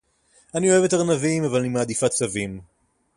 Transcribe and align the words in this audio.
אני 0.55 0.71
אוהבת 0.71 0.93
ארנבים, 0.93 1.43
אבל 1.43 1.59
אני 1.59 1.69
מעדיפה 1.69 2.09
צבים. 2.09 2.61